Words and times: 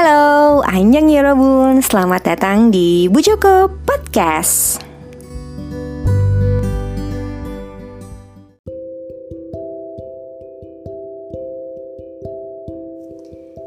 Halo, 0.00 0.64
Anjang 0.64 1.12
Yorobun, 1.12 1.84
selamat 1.84 2.32
datang 2.32 2.72
di 2.72 3.04
Bu 3.12 3.20
Joko 3.20 3.68
Podcast. 3.84 4.80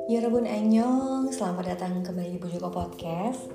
Yorobun 0.10 0.50
Anyong, 0.50 1.30
selamat 1.30 1.78
datang 1.78 2.02
kembali 2.02 2.34
di 2.34 2.42
Bu 2.42 2.50
Joko 2.50 2.74
Podcast. 2.74 3.46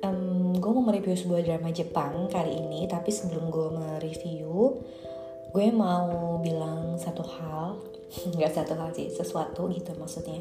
Um, 0.00 0.56
gue 0.56 0.70
mau 0.72 0.88
mereview 0.88 1.12
sebuah 1.12 1.44
drama 1.44 1.68
Jepang 1.76 2.32
kali 2.32 2.56
ini, 2.56 2.88
tapi 2.88 3.12
sebelum 3.12 3.52
gue 3.52 3.68
mereview, 3.76 4.80
gue 5.52 5.66
mau 5.76 6.40
bilang 6.40 6.96
satu 6.96 7.20
hal, 7.20 7.84
nggak 8.32 8.56
satu 8.56 8.80
hal 8.80 8.96
sih, 8.96 9.12
sesuatu 9.12 9.68
gitu 9.68 9.92
maksudnya 10.00 10.40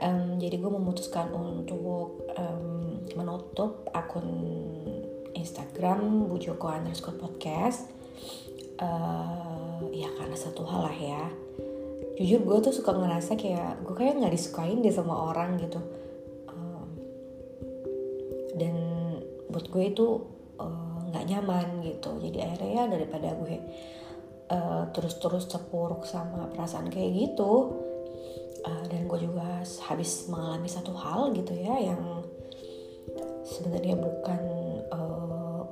um, 0.00 0.40
jadi 0.40 0.56
gue 0.56 0.70
memutuskan 0.72 1.30
untuk 1.32 2.24
um, 2.36 3.04
menutup 3.14 3.86
akun 3.92 4.28
Instagram 5.36 6.26
Bu 6.26 6.36
Joko 6.40 6.72
underscore 6.72 7.16
podcast. 7.16 7.86
Uh, 8.80 9.84
ya 9.92 10.08
karena 10.16 10.36
satu 10.36 10.64
hal 10.64 10.88
lah 10.88 10.96
ya. 10.96 11.24
Jujur 12.16 12.40
gue 12.44 12.58
tuh 12.68 12.74
suka 12.74 12.92
ngerasa 12.96 13.36
kayak 13.36 13.84
gue 13.84 13.94
kayak 13.96 14.20
nggak 14.20 14.32
disukain 14.32 14.80
deh 14.80 14.92
sama 14.92 15.32
orang 15.32 15.60
gitu. 15.60 15.80
Um, 16.48 16.88
dan 18.56 18.74
buat 19.52 19.68
gue 19.68 19.84
itu 19.84 20.06
nggak 21.12 21.24
uh, 21.24 21.28
nyaman 21.28 21.84
gitu. 21.84 22.10
Jadi 22.20 22.38
akhirnya 22.40 22.70
ya 22.72 22.84
daripada 22.88 23.28
gue 23.36 23.56
uh, 24.52 24.84
terus-terus 24.92 25.48
terpuruk 25.48 26.04
sama 26.04 26.48
perasaan 26.52 26.88
kayak 26.88 27.10
gitu 27.16 27.52
uh, 28.64 28.84
dan 28.88 29.08
gue 29.08 29.18
juga 29.24 29.62
habis 29.88 30.28
mengalami 30.28 30.68
satu 30.68 30.92
hal 30.92 31.32
gitu 31.32 31.52
ya 31.56 31.92
yang 31.92 32.02
sebenarnya 33.44 33.96
bukan 33.96 34.40
uh, 34.92 35.62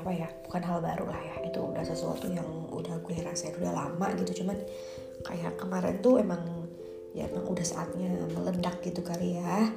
apa 0.00 0.10
ya 0.16 0.28
bukan 0.48 0.62
hal 0.64 0.78
baru 0.80 1.04
lah 1.08 1.20
ya. 1.20 1.34
Itu 1.48 1.72
udah 1.72 1.84
sesuatu 1.84 2.26
yang 2.30 2.46
udah 2.72 2.96
gue 3.04 3.14
rasain 3.20 3.56
udah 3.60 3.72
lama 3.72 4.06
gitu. 4.16 4.44
Cuman 4.44 4.56
kayak 5.26 5.60
kemarin 5.60 6.00
tuh 6.00 6.20
emang 6.20 6.40
ya 7.12 7.26
emang 7.26 7.44
udah 7.50 7.66
saatnya 7.66 8.08
meledak 8.32 8.80
gitu 8.80 9.04
kali 9.04 9.36
ya. 9.40 9.68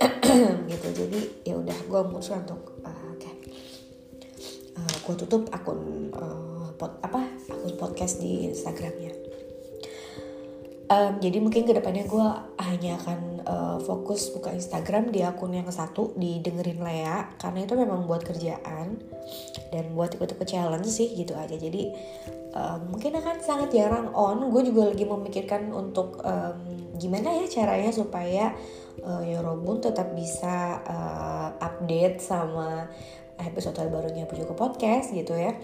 Gitu. 0.70 0.88
Jadi 0.96 1.20
ya 1.44 1.60
udah 1.60 1.76
gue 1.76 2.00
muncul 2.08 2.40
untuk 2.40 2.80
uh, 2.80 3.12
oke. 3.12 3.20
Okay. 3.20 3.34
uh, 4.80 4.94
gue 5.04 5.14
tutup 5.20 5.44
akun 5.52 6.08
uh, 6.16 6.72
pod, 6.72 6.96
apa 7.04 7.28
akun 7.52 7.76
podcast 7.76 8.16
di 8.16 8.48
Instagramnya 8.48 9.11
um, 10.92 11.12
jadi 11.18 11.38
mungkin 11.40 11.64
ke 11.64 11.72
depannya 11.72 12.04
gue 12.04 12.26
hanya 12.60 13.00
akan 13.00 13.20
uh, 13.48 13.78
fokus 13.80 14.28
buka 14.36 14.52
Instagram 14.52 15.08
di 15.08 15.24
akun 15.24 15.56
yang 15.56 15.68
satu 15.72 16.12
di 16.14 16.44
dengerin 16.44 16.84
Lea 16.84 17.32
karena 17.40 17.64
itu 17.64 17.74
memang 17.74 18.04
buat 18.04 18.22
kerjaan 18.22 19.00
dan 19.72 19.84
buat 19.96 20.12
ikut-ikut 20.12 20.44
challenge 20.44 20.88
sih 20.92 21.16
gitu 21.16 21.32
aja. 21.32 21.56
Jadi 21.56 21.88
um, 22.52 22.92
mungkin 22.92 23.16
akan 23.16 23.40
sangat 23.40 23.72
jarang 23.72 24.12
on. 24.12 24.52
Gue 24.52 24.68
juga 24.68 24.92
lagi 24.92 25.08
memikirkan 25.08 25.72
untuk 25.72 26.20
um, 26.20 26.60
gimana 27.00 27.32
ya 27.40 27.48
caranya 27.48 27.90
supaya 27.90 28.52
uh, 29.00 29.24
Yorobun 29.24 29.80
tetap 29.80 30.12
bisa 30.12 30.84
uh, 30.84 31.48
update 31.58 32.20
sama 32.20 32.92
episode 33.40 33.74
terbarunya 33.74 34.28
juga 34.28 34.54
Podcast 34.54 35.10
gitu 35.10 35.34
ya 35.34 35.56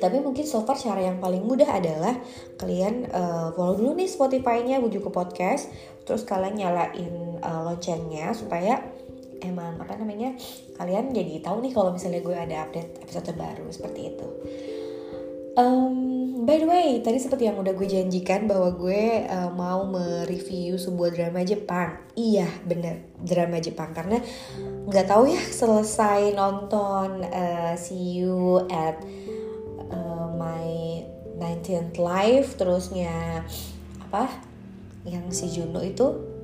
tapi 0.00 0.20
mungkin 0.20 0.44
so 0.44 0.62
far 0.62 0.78
cara 0.78 1.00
yang 1.02 1.18
paling 1.18 1.42
mudah 1.44 1.68
adalah 1.68 2.16
kalian 2.56 3.08
uh, 3.10 3.50
follow 3.54 3.78
dulu 3.78 3.98
nih 3.98 4.08
Spotify-nya 4.10 4.82
Bujuku 4.82 5.10
Podcast. 5.10 5.70
Terus 6.04 6.22
kalian 6.28 6.60
nyalain 6.60 7.40
uh, 7.40 7.64
loncengnya 7.64 8.36
supaya 8.36 8.82
emang 9.44 9.76
apa 9.76 10.00
namanya 10.00 10.32
kalian 10.80 11.12
jadi 11.12 11.44
tahu 11.44 11.60
nih 11.60 11.72
kalau 11.76 11.92
misalnya 11.92 12.24
gue 12.24 12.36
ada 12.36 12.56
update 12.64 13.04
episode 13.04 13.24
terbaru 13.28 13.68
seperti 13.68 14.00
itu. 14.16 14.28
Um, 15.54 16.42
by 16.42 16.58
the 16.58 16.66
way 16.66 16.98
tadi 16.98 17.22
seperti 17.22 17.46
yang 17.46 17.54
udah 17.54 17.78
gue 17.78 17.86
janjikan 17.86 18.50
bahwa 18.50 18.74
gue 18.74 19.22
uh, 19.22 19.54
mau 19.54 19.86
mereview 19.86 20.74
sebuah 20.74 21.14
drama 21.14 21.46
Jepang. 21.46 21.94
Iya 22.18 22.50
bener 22.66 23.06
drama 23.22 23.62
Jepang. 23.62 23.94
Karena 23.94 24.18
nggak 24.90 25.06
tahu 25.06 25.30
ya 25.30 25.38
selesai 25.40 26.34
nonton 26.34 27.22
uh, 27.22 27.78
See 27.78 28.18
You 28.18 28.66
at 28.66 28.98
my 30.44 30.68
19th 31.40 31.96
life 31.96 32.60
terusnya 32.60 33.42
apa 34.04 34.28
yang 35.08 35.32
si 35.32 35.48
Juno 35.48 35.80
itu 35.80 36.34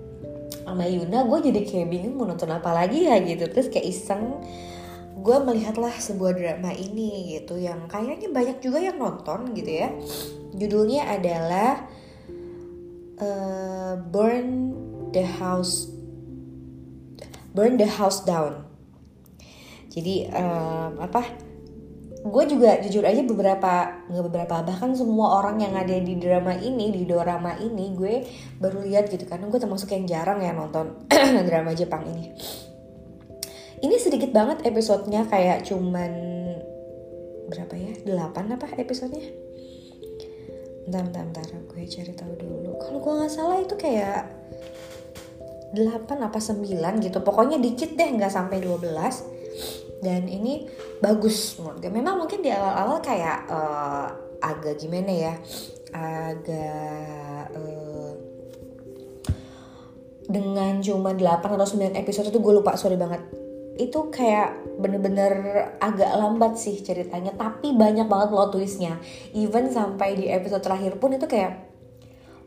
sama 0.65 0.87
Yuna 0.87 1.27
gue 1.27 1.39
jadi 1.51 1.61
kayak 1.67 1.89
bingung 1.91 2.15
mau 2.21 2.29
nonton 2.29 2.51
apa 2.53 2.71
lagi 2.73 3.09
ya 3.09 3.19
gitu. 3.21 3.49
Terus 3.51 3.69
kayak 3.69 3.87
iseng 3.91 4.41
gue 5.21 5.37
melihatlah 5.45 5.93
sebuah 5.93 6.33
drama 6.33 6.73
ini 6.73 7.37
gitu 7.37 7.61
yang 7.61 7.85
kayaknya 7.91 8.33
banyak 8.33 8.59
juga 8.65 8.79
yang 8.81 8.97
nonton 8.97 9.53
gitu 9.53 9.71
ya. 9.85 9.89
Judulnya 10.55 11.11
adalah 11.11 11.85
uh, 13.21 13.95
Burn 13.99 14.75
the 15.11 15.27
House 15.27 15.91
Burn 17.51 17.75
the 17.77 17.89
House 17.89 18.23
Down. 18.23 18.63
Jadi 19.91 20.31
um, 20.31 21.03
apa 21.03 21.50
gue 22.21 22.45
juga 22.53 22.77
jujur 22.85 23.01
aja 23.01 23.25
beberapa 23.25 24.05
nggak 24.13 24.25
beberapa 24.29 24.61
bahkan 24.61 24.93
semua 24.93 25.41
orang 25.41 25.57
yang 25.65 25.73
ada 25.73 25.97
di 25.97 26.21
drama 26.21 26.53
ini 26.53 26.93
di 26.93 27.09
drama 27.09 27.57
ini 27.57 27.97
gue 27.97 28.15
baru 28.61 28.85
lihat 28.85 29.09
gitu. 29.09 29.25
Karena 29.25 29.49
gue 29.49 29.57
termasuk 29.57 29.89
yang 29.97 30.05
jarang 30.05 30.45
ya 30.45 30.53
nonton 30.53 31.09
drama 31.49 31.73
Jepang 31.73 32.05
ini. 32.05 32.37
Ini 33.81 33.97
sedikit 33.97 34.37
banget 34.37 34.69
episodenya 34.69 35.25
kayak 35.25 35.65
cuman 35.65 36.13
berapa 37.49 37.73
ya? 37.73 37.93
Delapan 38.05 38.53
apa 38.53 38.69
episodenya? 38.77 39.33
Bentar 40.85 41.09
bentar 41.09 41.25
bentar. 41.25 41.47
Gue 41.73 41.89
cari 41.89 42.13
tahu 42.13 42.37
dulu. 42.37 42.77
Kalau 42.85 43.01
gue 43.01 43.13
nggak 43.17 43.33
salah 43.33 43.59
itu 43.65 43.75
kayak 43.81 44.29
delapan 45.73 46.29
apa 46.29 46.37
sembilan 46.37 47.01
gitu. 47.01 47.25
Pokoknya 47.25 47.57
dikit 47.57 47.97
deh 47.97 48.09
nggak 48.13 48.29
sampai 48.29 48.61
12 48.61 50.05
dan 50.05 50.29
ini 50.29 50.69
bagus 51.01 51.57
menurut 51.59 51.81
gue. 51.81 51.91
Memang 51.93 52.21
mungkin 52.21 52.45
di 52.45 52.53
awal-awal 52.53 53.01
kayak 53.01 53.49
uh, 53.49 54.09
agak 54.41 54.81
gimana 54.81 55.13
ya 55.13 55.35
agak 55.91 57.51
uh, 57.53 58.13
dengan 60.31 60.79
cuma 60.79 61.11
8 61.11 61.43
atau 61.43 61.67
9 61.67 61.99
episode 61.99 62.31
itu 62.31 62.39
gue 62.39 62.55
lupa 62.55 62.79
sorry 62.79 62.95
banget. 62.95 63.21
Itu 63.81 64.13
kayak 64.13 64.79
bener-bener 64.79 65.33
agak 65.81 66.15
lambat 66.15 66.61
sih 66.61 66.79
ceritanya 66.85 67.35
tapi 67.35 67.75
banyak 67.75 68.07
banget 68.07 68.29
plot 68.31 68.55
twistnya. 68.55 69.01
Even 69.35 69.73
sampai 69.73 70.15
di 70.15 70.31
episode 70.31 70.63
terakhir 70.63 71.01
pun 71.03 71.17
itu 71.17 71.27
kayak 71.27 71.67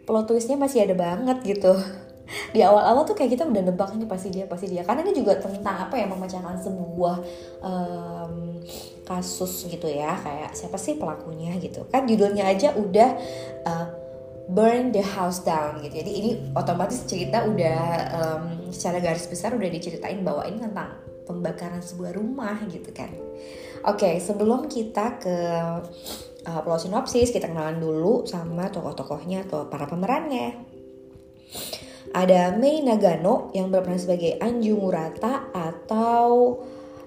plot 0.08 0.32
twistnya 0.32 0.56
masih 0.56 0.88
ada 0.88 0.96
banget 0.96 1.38
gitu 1.44 1.76
di 2.52 2.60
awal-awal 2.62 3.04
tuh 3.04 3.16
kayak 3.18 3.38
kita 3.38 3.44
udah 3.50 3.62
nebak 3.66 3.90
ini 3.96 4.06
pasti 4.06 4.30
dia 4.30 4.46
pasti 4.46 4.68
dia. 4.70 4.82
Karena 4.86 5.06
ini 5.06 5.14
juga 5.16 5.38
tentang 5.40 5.90
apa 5.90 5.96
ya 5.98 6.06
memecahkan 6.10 6.58
sebuah 6.62 7.18
um, 7.62 8.60
kasus 9.04 9.68
gitu 9.68 9.88
ya. 9.90 10.18
Kayak 10.20 10.56
siapa 10.56 10.78
sih 10.78 10.98
pelakunya 10.98 11.56
gitu. 11.60 11.86
Kan 11.90 12.06
judulnya 12.06 12.50
aja 12.50 12.74
udah 12.76 13.10
uh, 13.66 13.88
burn 14.50 14.92
the 14.92 15.04
house 15.04 15.42
down 15.42 15.80
gitu. 15.84 16.04
Jadi 16.04 16.12
ini 16.12 16.32
otomatis 16.54 17.04
cerita 17.08 17.48
udah 17.48 17.82
um, 18.14 18.44
secara 18.74 19.00
garis 19.00 19.28
besar 19.30 19.56
udah 19.56 19.70
diceritain 19.72 20.20
bahwa 20.22 20.44
ini 20.44 20.60
tentang 20.60 21.00
pembakaran 21.24 21.80
sebuah 21.80 22.20
rumah 22.20 22.60
gitu 22.68 22.92
kan. 22.92 23.12
Oke 23.84 24.08
okay, 24.08 24.16
sebelum 24.20 24.68
kita 24.68 25.20
ke 25.20 25.36
uh, 26.48 26.62
plot 26.64 26.88
sinopsis 26.88 27.32
kita 27.32 27.48
kenalan 27.52 27.80
dulu 27.80 28.28
sama 28.28 28.68
tokoh-tokohnya 28.68 29.48
atau 29.48 29.68
para 29.68 29.88
pemerannya 29.88 30.56
ada 32.12 32.52
Mei 32.60 32.84
Nagano 32.84 33.48
yang 33.56 33.72
berperan 33.72 33.96
sebagai 33.96 34.36
Anju 34.44 34.76
Murata 34.76 35.48
atau 35.56 36.60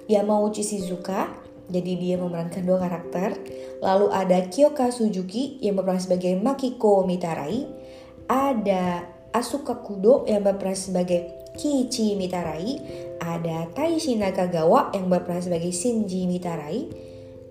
Yamauchi 0.08 0.64
Shizuka. 0.64 1.28
Jadi 1.66 1.98
dia 1.98 2.16
memerankan 2.16 2.62
dua 2.62 2.78
karakter. 2.78 3.36
Lalu 3.82 4.06
ada 4.14 4.38
Kyoka 4.48 4.88
Suzuki 4.94 5.58
yang 5.60 5.76
berperan 5.76 6.00
sebagai 6.00 6.38
Makiko 6.38 7.04
Mitarai. 7.04 7.66
Ada 8.30 9.02
Asuka 9.34 9.82
Kudo 9.82 10.24
yang 10.24 10.46
berperan 10.46 10.78
sebagai 10.78 11.52
Kiichi 11.58 12.14
Mitarai. 12.14 12.78
Ada 13.18 13.68
Taishi 13.74 14.14
Nakagawa 14.16 14.94
yang 14.94 15.10
berperan 15.10 15.42
sebagai 15.42 15.74
Shinji 15.74 16.24
Mitarai. 16.30 16.86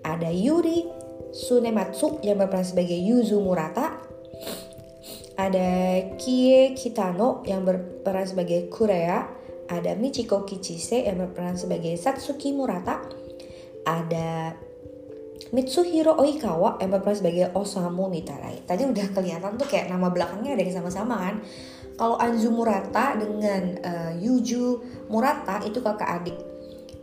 Ada 0.02 0.32
Yuri 0.32 0.88
Sunematsu 1.36 2.24
yang 2.24 2.40
berperan 2.40 2.64
sebagai 2.64 2.96
Yuzu 2.96 3.38
Murata 3.44 4.00
ada 5.36 5.70
Kie 6.16 6.72
Kitano 6.72 7.44
yang 7.44 7.62
berperan 7.62 8.24
sebagai 8.24 8.72
Kurea, 8.72 9.28
ada 9.68 9.92
Michiko 9.94 10.48
Kichise 10.48 11.04
yang 11.04 11.20
berperan 11.20 11.60
sebagai 11.60 11.92
Satsuki 12.00 12.56
Murata, 12.56 13.04
ada 13.84 14.56
Mitsuhiro 15.52 16.16
Oikawa 16.18 16.80
yang 16.80 16.90
berperan 16.90 17.20
sebagai 17.20 17.52
Osamu 17.52 18.08
Mitarai. 18.08 18.64
Tadi 18.64 18.88
udah 18.88 19.06
kelihatan 19.12 19.60
tuh 19.60 19.68
kayak 19.68 19.92
nama 19.92 20.10
belakangnya 20.10 20.56
ada 20.56 20.62
yang 20.64 20.76
sama-sama 20.82 21.16
kan. 21.20 21.36
kalau 21.96 22.20
Anzu 22.20 22.52
Murata 22.52 23.16
dengan 23.16 23.80
uh, 23.80 24.12
Yuju 24.20 24.64
Murata 25.08 25.64
itu 25.64 25.80
kakak 25.80 26.20
adik. 26.20 26.36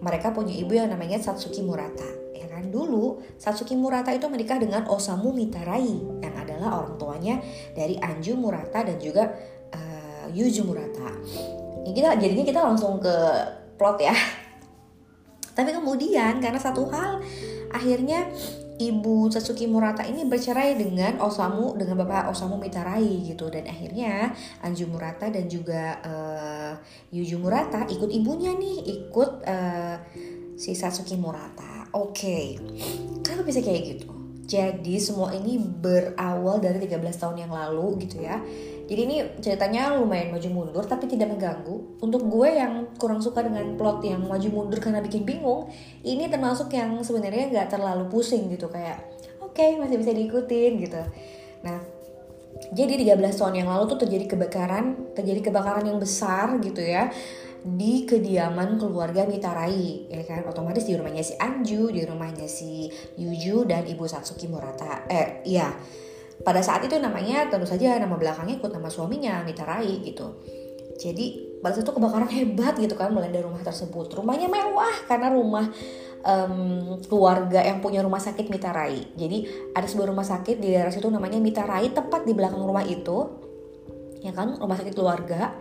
Mereka 0.05 0.29
punya 0.35 0.53
ibu 0.53 0.69
yang 0.77 0.93
namanya 0.93 1.17
Satsuki 1.17 1.65
Murata. 1.65 2.05
Ya 2.37 2.45
kan? 2.45 2.69
Dulu 2.69 3.17
Satsuki 3.41 3.73
Murata 3.73 4.13
itu 4.13 4.29
menikah 4.29 4.61
dengan 4.61 4.85
Osamu 4.85 5.33
Mitarai 5.33 6.21
yang 6.21 6.33
adalah 6.63 6.87
orang 6.87 6.95
tuanya 6.95 7.35
dari 7.75 7.99
Anju 7.99 8.39
Murata 8.39 8.87
dan 8.87 8.95
juga 9.03 9.27
uh, 9.75 10.25
Yuju 10.31 10.63
Murata 10.63 11.11
ya 11.83 11.91
kita 11.91 12.09
jadinya 12.15 12.45
kita 12.47 12.63
langsung 12.63 13.03
ke 13.03 13.15
plot 13.75 13.99
ya 13.99 14.15
tapi 15.53 15.75
kemudian 15.75 16.39
karena 16.39 16.57
satu 16.57 16.87
hal 16.87 17.19
akhirnya 17.75 18.31
ibu 18.79 19.29
Satsuki 19.29 19.69
Murata 19.69 20.01
ini 20.07 20.25
bercerai 20.25 20.79
dengan 20.79 21.21
Osamu 21.21 21.77
dengan 21.77 22.01
bapak 22.01 22.31
Osamu 22.33 22.57
Mitarai 22.57 23.21
gitu 23.21 23.51
dan 23.51 23.69
akhirnya 23.69 24.33
Anju 24.65 24.89
Murata 24.89 25.29
dan 25.29 25.45
juga 25.45 25.99
uh, 26.01 26.73
Yuju 27.13 27.37
Murata 27.37 27.85
ikut 27.85 28.09
ibunya 28.09 28.55
nih 28.57 28.77
ikut 28.97 29.31
uh, 29.45 29.95
si 30.57 30.73
Satsuki 30.73 31.17
Murata. 31.17 31.85
Oke, 31.93 32.09
okay. 32.17 32.45
kenapa 33.21 33.45
bisa 33.45 33.61
kayak 33.61 33.81
gitu? 33.85 34.22
Jadi 34.43 34.99
semua 34.99 35.31
ini 35.31 35.55
berawal 35.55 36.59
dari 36.59 36.83
13 36.83 36.99
tahun 37.15 37.47
yang 37.47 37.51
lalu 37.55 38.03
gitu 38.03 38.19
ya. 38.19 38.43
Jadi 38.83 39.01
ini 39.07 39.17
ceritanya 39.39 39.95
lumayan 39.95 40.35
maju 40.35 40.49
mundur 40.51 40.83
tapi 40.83 41.07
tidak 41.07 41.31
mengganggu. 41.31 42.03
Untuk 42.03 42.27
gue 42.27 42.49
yang 42.51 42.91
kurang 42.99 43.23
suka 43.23 43.39
dengan 43.39 43.79
plot 43.79 44.03
yang 44.03 44.27
maju 44.27 44.49
mundur 44.51 44.83
karena 44.83 44.99
bikin 44.99 45.23
bingung, 45.23 45.71
ini 46.03 46.27
termasuk 46.27 46.67
yang 46.75 46.99
sebenarnya 46.99 47.47
nggak 47.55 47.71
terlalu 47.71 48.11
pusing 48.11 48.51
gitu 48.51 48.67
kayak 48.67 48.99
oke 49.39 49.55
okay, 49.55 49.79
masih 49.79 49.95
bisa 49.95 50.11
diikutin 50.11 50.71
gitu. 50.83 51.01
Nah 51.63 51.79
jadi 52.75 53.15
13 53.15 53.39
tahun 53.39 53.65
yang 53.65 53.69
lalu 53.71 53.95
tuh 53.95 54.05
terjadi 54.05 54.35
kebakaran, 54.35 55.15
terjadi 55.17 55.49
kebakaran 55.49 55.87
yang 55.87 55.97
besar 55.97 56.59
gitu 56.61 56.83
ya 56.83 57.09
di 57.63 58.03
kediaman 58.03 58.75
keluarga 58.75 59.23
Mitarai 59.23 60.11
ya 60.11 60.21
kan? 60.27 60.43
Otomatis 60.43 60.83
di 60.83 60.99
rumahnya 60.99 61.23
si 61.23 61.33
Anju 61.39 61.87
di 61.95 62.03
rumahnya 62.03 62.43
si 62.45 62.91
Yuju 63.15 63.63
dan 63.63 63.87
ibu 63.87 64.03
Satsuki 64.03 64.51
Murata. 64.51 65.07
Eh 65.07 65.47
iya. 65.47 65.71
Pada 66.43 66.59
saat 66.59 66.83
itu 66.83 66.99
namanya 66.99 67.47
tentu 67.47 67.63
saja 67.63 67.95
nama 67.95 68.19
belakangnya 68.19 68.59
ikut 68.59 68.71
nama 68.75 68.91
suaminya 68.91 69.47
Mitarai 69.47 70.03
gitu. 70.03 70.43
Jadi 70.99 71.55
pada 71.63 71.79
saat 71.79 71.87
itu 71.87 71.95
kebakaran 71.95 72.27
hebat 72.27 72.75
gitu 72.75 72.99
kan 72.99 73.15
melanda 73.15 73.39
rumah 73.39 73.63
tersebut. 73.63 74.11
Rumahnya 74.11 74.51
mewah 74.51 75.07
karena 75.07 75.31
rumah 75.31 75.71
um, 76.27 76.99
keluarga 77.07 77.63
yang 77.63 77.79
punya 77.79 78.03
rumah 78.03 78.19
sakit 78.19 78.51
Mitarai 78.51 79.15
jadi 79.15 79.71
ada 79.71 79.87
sebuah 79.87 80.11
rumah 80.11 80.27
sakit 80.27 80.59
di 80.59 80.71
daerah 80.75 80.91
situ 80.91 81.07
namanya 81.07 81.39
Mitarai 81.39 81.95
tepat 81.95 82.27
di 82.27 82.35
belakang 82.35 82.59
rumah 82.59 82.83
itu. 82.83 83.39
Ya 84.19 84.35
kan 84.35 84.59
rumah 84.59 84.75
sakit 84.75 84.95
keluarga 84.95 85.55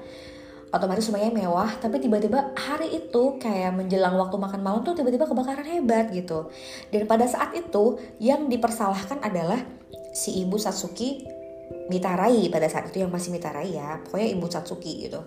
otomatis 0.72 1.04
semuanya 1.04 1.28
mewah 1.28 1.69
tapi 1.76 2.00
tiba-tiba 2.00 2.56
hari 2.56 2.96
itu 2.96 3.36
kayak 3.36 3.76
menjelang 3.76 4.16
waktu 4.16 4.40
makan 4.40 4.60
malam 4.64 4.80
tuh 4.80 4.96
tiba-tiba 4.96 5.28
kebakaran 5.28 5.69
hebat 5.69 6.08
gitu. 6.10 6.48
Dan 6.88 7.04
pada 7.04 7.28
saat 7.28 7.52
itu 7.52 8.00
yang 8.16 8.48
dipersalahkan 8.48 9.20
adalah 9.20 9.60
si 10.16 10.40
ibu 10.40 10.56
Satsuki 10.56 11.28
Mitarai 11.92 12.48
pada 12.48 12.69
saat 12.72 12.88
itu 12.88 13.04
yang 13.04 13.12
masih 13.12 13.32
Mitarai 13.32 13.76
ya 13.76 14.00
pokoknya 14.08 14.28
ibu 14.32 14.46
Satsuki 14.48 15.08
gitu. 15.08 15.20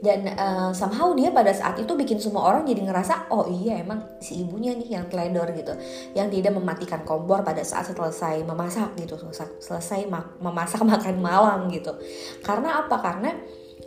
Dan 0.00 0.32
uh, 0.32 0.72
somehow 0.72 1.12
dia 1.12 1.28
pada 1.28 1.52
saat 1.52 1.76
itu 1.76 1.92
bikin 1.92 2.16
semua 2.16 2.48
orang 2.48 2.64
jadi 2.64 2.88
ngerasa 2.88 3.28
oh 3.28 3.44
iya 3.52 3.84
emang 3.84 4.00
si 4.16 4.40
ibunya 4.40 4.72
nih 4.72 4.96
yang 4.96 5.04
teledor 5.12 5.52
gitu 5.52 5.76
yang 6.16 6.32
tidak 6.32 6.56
mematikan 6.56 7.04
kompor 7.04 7.44
pada 7.44 7.60
saat 7.60 7.92
selesai 7.92 8.40
memasak 8.48 8.96
gitu 8.96 9.20
selesai 9.60 10.08
memasak 10.40 10.80
makan 10.88 11.20
malam 11.20 11.68
gitu. 11.68 11.92
Karena 12.40 12.80
apa? 12.80 12.96
Karena 12.96 13.36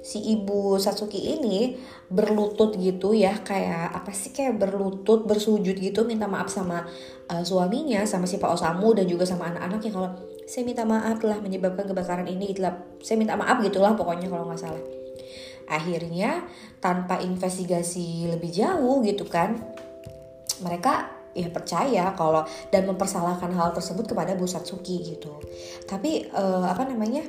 si 0.03 0.19
ibu 0.19 0.75
Satsuki 0.75 1.39
ini 1.39 1.79
berlutut 2.11 2.75
gitu 2.75 3.15
ya 3.15 3.39
kayak 3.39 3.95
apa 3.95 4.11
sih 4.11 4.35
kayak 4.35 4.59
berlutut 4.59 5.23
bersujud 5.23 5.79
gitu 5.79 6.03
minta 6.03 6.27
maaf 6.27 6.51
sama 6.51 6.83
uh, 7.31 7.39
suaminya 7.39 8.03
sama 8.03 8.27
si 8.27 8.35
Pak 8.35 8.51
Osamu 8.51 8.91
dan 8.91 9.07
juga 9.07 9.23
sama 9.23 9.47
anak-anaknya. 9.55 9.91
Kalau 9.95 10.09
saya 10.43 10.67
minta 10.67 10.83
maaf 10.83 11.23
telah 11.23 11.39
menyebabkan 11.39 11.87
kebakaran 11.87 12.27
ini 12.27 12.51
itulah 12.51 12.75
saya 12.99 13.15
minta 13.15 13.39
maaf 13.39 13.63
gitulah 13.63 13.95
pokoknya 13.95 14.27
kalau 14.27 14.43
nggak 14.51 14.59
salah. 14.59 14.83
Akhirnya 15.71 16.43
tanpa 16.83 17.23
investigasi 17.23 18.27
lebih 18.27 18.51
jauh 18.51 18.99
gitu 19.07 19.23
kan 19.23 19.55
mereka 20.59 21.23
ya 21.33 21.49
percaya 21.49 22.13
kalau 22.13 22.45
dan 22.69 22.85
mempersalahkan 22.85 23.49
hal 23.55 23.73
tersebut 23.73 24.05
kepada 24.11 24.35
Bu 24.35 24.45
Satsuki 24.45 24.99
gitu. 25.15 25.39
Tapi 25.87 26.27
uh, 26.35 26.67
apa 26.67 26.85
namanya 26.91 27.23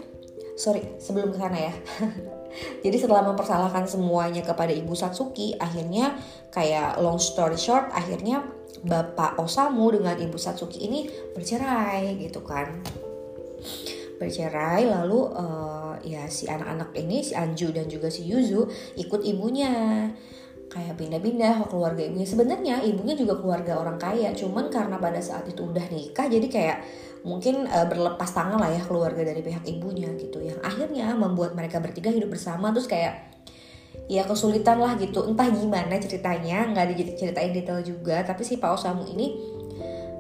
sorry 0.55 0.83
sebelum 1.03 1.35
ke 1.35 1.39
sana 1.39 1.59
ya 1.71 1.75
Jadi 2.85 2.97
setelah 3.03 3.27
mempersalahkan 3.27 3.91
semuanya 3.91 4.47
kepada 4.47 4.71
Ibu 4.71 4.95
Satsuki, 4.95 5.59
akhirnya 5.59 6.15
kayak 6.55 7.03
long 7.03 7.19
story 7.19 7.59
short, 7.59 7.91
akhirnya 7.91 8.47
Bapak 8.85 9.41
Osamu 9.41 9.91
dengan 9.91 10.15
Ibu 10.15 10.39
Satsuki 10.39 10.87
ini 10.87 11.11
bercerai 11.35 12.15
gitu 12.21 12.45
kan. 12.47 12.85
Bercerai 14.23 14.87
lalu 14.87 15.21
uh, 15.35 15.99
ya 16.07 16.31
si 16.31 16.47
anak-anak 16.47 16.95
ini 16.95 17.27
si 17.27 17.33
Anju 17.35 17.75
dan 17.75 17.91
juga 17.91 18.13
si 18.13 18.23
Yuzu 18.23 18.69
ikut 19.01 19.21
ibunya 19.27 20.13
kayak 20.75 20.99
pindah-pindah 20.99 21.63
ke 21.63 21.67
keluarga 21.71 22.03
ibunya. 22.03 22.27
Sebenarnya 22.27 22.75
ibunya 22.83 23.15
juga 23.15 23.39
keluarga 23.39 23.79
orang 23.79 23.95
kaya 23.95 24.35
cuman 24.35 24.67
karena 24.67 24.99
pada 24.99 25.23
saat 25.23 25.47
itu 25.47 25.63
udah 25.63 25.87
nikah 25.87 26.27
jadi 26.27 26.47
kayak 26.51 26.79
mungkin 27.23 27.65
uh, 27.71 27.87
berlepas 27.87 28.29
tangan 28.35 28.59
lah 28.59 28.69
ya 28.75 28.83
keluarga 28.83 29.23
dari 29.23 29.41
pihak 29.41 29.63
ibunya 29.71 30.11
gitu. 30.19 30.43
Yang 30.43 30.59
akhirnya 30.67 31.15
membuat 31.15 31.55
mereka 31.55 31.79
bertiga 31.79 32.11
hidup 32.11 32.35
bersama 32.35 32.75
terus 32.75 32.91
kayak 32.91 33.31
ya 34.11 34.27
kesulitan 34.27 34.83
lah 34.83 34.99
gitu. 34.99 35.23
Entah 35.31 35.47
gimana 35.49 35.95
ceritanya 36.03 36.67
nggak 36.75 36.87
diceritain 36.99 37.55
detail 37.55 37.79
juga 37.81 38.27
tapi 38.27 38.43
si 38.43 38.59
Pak 38.59 38.75
Osamu 38.75 39.07
ini 39.07 39.39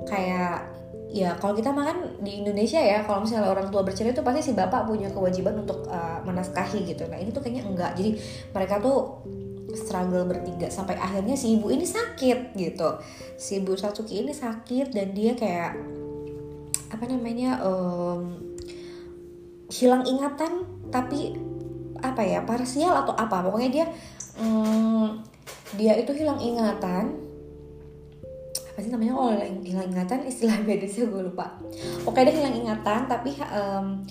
kayak 0.06 0.74
ya 1.14 1.30
kalau 1.38 1.54
kita 1.54 1.70
makan 1.70 2.18
di 2.26 2.42
Indonesia 2.42 2.82
ya 2.82 3.06
kalau 3.06 3.22
misalnya 3.22 3.46
orang 3.46 3.70
tua 3.70 3.86
bercerai 3.86 4.10
itu 4.10 4.22
pasti 4.26 4.50
si 4.50 4.52
bapak 4.58 4.82
punya 4.90 5.06
kewajiban 5.14 5.62
untuk 5.62 5.86
uh, 5.86 6.18
menafkahi 6.26 6.82
gitu. 6.90 7.06
Nah 7.06 7.22
ini 7.22 7.30
tuh 7.30 7.38
kayaknya 7.38 7.62
enggak. 7.70 7.94
Jadi 7.94 8.18
mereka 8.50 8.82
tuh 8.82 9.22
struggle 9.76 10.26
bertiga. 10.26 10.70
Sampai 10.70 10.96
akhirnya 10.98 11.34
si 11.38 11.54
ibu 11.58 11.70
ini 11.70 11.84
sakit 11.86 12.56
gitu. 12.56 12.88
Si 13.36 13.60
ibu 13.60 13.74
Satsuki 13.74 14.24
ini 14.24 14.32
sakit 14.32 14.94
dan 14.94 15.12
dia 15.12 15.34
kayak 15.34 15.76
apa 16.94 17.04
namanya 17.10 17.58
um, 17.66 18.38
hilang 19.70 20.06
ingatan 20.06 20.62
tapi 20.94 21.34
apa 21.98 22.22
ya 22.22 22.42
parsial 22.46 22.94
atau 23.04 23.14
apa. 23.14 23.44
Pokoknya 23.44 23.70
dia 23.70 23.86
um, 24.38 25.20
dia 25.74 25.98
itu 25.98 26.14
hilang 26.14 26.38
ingatan. 26.38 27.20
Apa 28.74 28.78
sih 28.82 28.90
namanya? 28.90 29.14
Oh 29.14 29.30
hilang 29.62 29.90
ingatan 29.90 30.26
istilah 30.26 30.58
medisnya 30.66 31.06
gue 31.06 31.22
lupa. 31.30 31.58
Oke 32.06 32.22
dia 32.22 32.34
hilang 32.34 32.54
ingatan 32.54 33.06
tapi 33.06 33.34
um, 33.50 34.02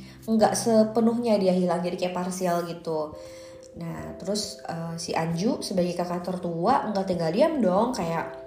sepenuhnya 0.53 1.39
dia 1.39 1.55
hilang. 1.55 1.79
Jadi 1.83 1.95
kayak 1.99 2.15
parsial 2.15 2.63
gitu 2.67 3.15
nah 3.73 4.13
terus 4.21 4.61
uh, 4.69 4.93
si 5.01 5.17
Anju 5.17 5.65
sebagai 5.65 5.97
kakak 5.97 6.21
tertua 6.21 6.93
nggak 6.93 7.05
tinggal 7.09 7.33
diam 7.33 7.57
dong 7.57 7.89
kayak 7.89 8.43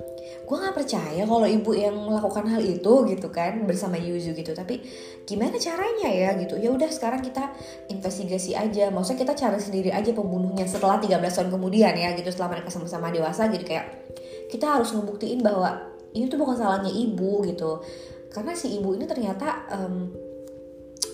gue 0.47 0.57
nggak 0.57 0.79
percaya 0.79 1.23
kalau 1.27 1.43
ibu 1.43 1.75
yang 1.75 1.99
melakukan 1.99 2.47
hal 2.47 2.63
itu 2.63 2.93
gitu 3.11 3.29
kan 3.35 3.67
bersama 3.67 3.99
Yuzu 3.99 4.31
gitu. 4.35 4.55
Tapi 4.55 4.79
gimana 5.27 5.59
caranya 5.59 6.07
ya? 6.07 6.31
gitu. 6.39 6.55
Ya 6.59 6.71
udah 6.71 6.87
sekarang 6.87 7.23
kita 7.23 7.51
investigasi 7.91 8.55
aja. 8.55 8.91
Maksudnya 8.95 9.27
kita 9.27 9.35
cari 9.35 9.59
sendiri 9.59 9.91
aja 9.91 10.15
pembunuhnya 10.15 10.67
setelah 10.71 11.03
13 11.03 11.19
tahun 11.19 11.51
kemudian 11.51 11.95
ya 11.99 12.15
gitu 12.15 12.31
setelah 12.31 12.59
mereka 12.59 12.71
sama-sama 12.71 13.11
dewasa 13.11 13.51
gitu. 13.51 13.67
Kayak 13.67 14.07
kita 14.47 14.79
harus 14.79 14.95
ngebuktiin 14.95 15.43
bahwa 15.43 15.83
ini 16.15 16.31
tuh 16.31 16.39
bukan 16.39 16.55
salahnya 16.55 16.95
ibu 16.95 17.43
gitu. 17.47 17.83
Karena 18.31 18.55
si 18.55 18.79
ibu 18.79 18.95
ini 18.95 19.07
ternyata 19.09 19.67
um, 19.75 20.11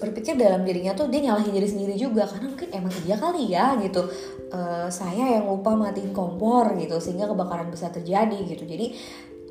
berpikir 0.03 0.35
dalam 0.35 0.67
dirinya 0.67 0.99
tuh 0.99 1.07
dia 1.07 1.23
nyalahin 1.23 1.55
diri 1.55 1.69
sendiri 1.71 1.95
juga 1.95 2.27
karena 2.27 2.51
mungkin 2.51 2.69
emang 2.75 2.95
dia 3.07 3.15
kali 3.15 3.43
ya 3.55 3.79
gitu. 3.79 4.03
Uh, 4.51 4.91
saya 4.91 5.39
yang 5.39 5.47
lupa 5.47 5.79
matiin 5.79 6.11
kompor 6.11 6.75
gitu 6.75 6.99
sehingga 6.99 7.31
kebakaran 7.31 7.71
bisa 7.71 7.87
terjadi 7.95 8.43
gitu. 8.51 8.67
Jadi 8.67 8.87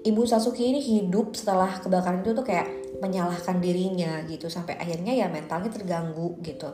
ibu 0.03 0.21
Sasuke 0.27 0.65
ini 0.65 0.83
hidup 0.83 1.37
setelah 1.37 1.79
kebakaran 1.79 2.25
itu 2.25 2.35
tuh 2.35 2.45
kayak 2.45 2.67
menyalahkan 3.01 3.57
dirinya 3.57 4.21
gitu 4.29 4.45
sampai 4.45 4.77
akhirnya 4.77 5.13
ya 5.15 5.27
mentalnya 5.31 5.73
terganggu 5.73 6.37
gitu. 6.45 6.69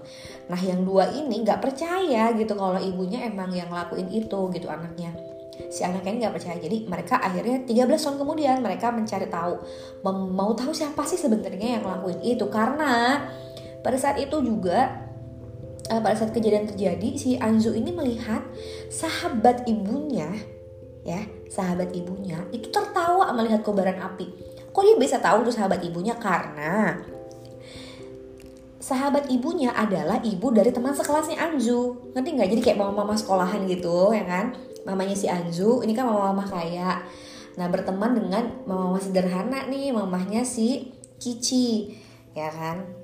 Nah 0.51 0.59
yang 0.59 0.83
dua 0.83 1.07
ini 1.15 1.39
nggak 1.43 1.63
percaya 1.63 2.35
gitu 2.35 2.51
kalau 2.51 2.79
ibunya 2.79 3.23
emang 3.23 3.53
yang 3.55 3.71
ngelakuin 3.71 4.11
itu 4.11 4.39
gitu 4.51 4.67
anaknya. 4.67 5.15
Si 5.71 5.87
anaknya 5.87 6.27
nggak 6.27 6.35
percaya. 6.35 6.59
Jadi 6.59 6.83
mereka 6.83 7.23
akhirnya 7.23 7.63
13 7.63 7.95
tahun 7.95 8.17
kemudian 8.19 8.59
mereka 8.59 8.91
mencari 8.91 9.31
tahu 9.31 9.55
mau 10.35 10.51
tahu 10.51 10.75
siapa 10.75 11.07
sih 11.07 11.15
sebenarnya 11.15 11.79
yang 11.79 11.83
ngelakuin 11.87 12.19
itu. 12.23 12.45
Karena 12.51 13.23
pada 13.81 13.97
saat 13.99 14.17
itu 14.21 14.37
juga 14.41 15.07
uh, 15.91 16.01
pada 16.03 16.15
saat 16.15 16.31
kejadian 16.35 16.67
terjadi 16.67 17.09
si 17.15 17.29
Anzu 17.39 17.73
ini 17.73 17.91
melihat 17.91 18.43
sahabat 18.91 19.67
ibunya 19.67 20.31
ya 21.07 21.23
sahabat 21.47 21.95
ibunya 21.95 22.43
itu 22.51 22.67
tertawa 22.67 23.31
melihat 23.31 23.63
kobaran 23.63 23.95
api. 23.95 24.27
Kok 24.75 24.83
dia 24.83 24.95
bisa 24.99 25.17
tahu 25.17 25.47
tuh 25.47 25.55
sahabat 25.55 25.81
ibunya? 25.81 26.13
Karena 26.19 26.99
sahabat 28.77 29.31
ibunya 29.31 29.71
adalah 29.71 30.19
ibu 30.21 30.51
dari 30.51 30.69
teman 30.69 30.91
sekelasnya 30.91 31.39
Anju 31.39 32.11
ngerti 32.13 32.29
nggak? 32.35 32.49
Jadi 32.51 32.61
kayak 32.61 32.77
mama-mama 32.83 33.15
sekolahan 33.15 33.63
gitu 33.71 34.11
ya 34.11 34.27
kan? 34.27 34.53
Mamanya 34.83 35.15
si 35.15 35.31
Anju 35.31 35.81
ini 35.87 35.95
kan 35.95 36.05
mama-mama 36.11 36.43
kaya. 36.43 37.07
Nah 37.55 37.67
berteman 37.71 38.13
dengan 38.13 38.43
mama-mama 38.67 38.99
sederhana 38.99 39.65
nih 39.71 39.95
mamahnya 39.95 40.43
si 40.43 40.93
Kici 41.17 41.97
ya 42.37 42.53
kan 42.53 42.96